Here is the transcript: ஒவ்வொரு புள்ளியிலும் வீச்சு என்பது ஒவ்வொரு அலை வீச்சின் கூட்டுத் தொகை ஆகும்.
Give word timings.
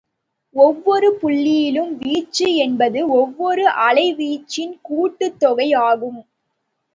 ஒவ்வொரு 0.55 1.19
புள்ளியிலும் 1.21 1.91
வீச்சு 1.97 2.55
என்பது 2.55 3.09
ஒவ்வொரு 3.11 3.65
அலை 3.81 4.07
வீச்சின் 4.15 4.73
கூட்டுத் 4.81 5.39
தொகை 5.39 5.73
ஆகும். 5.83 6.19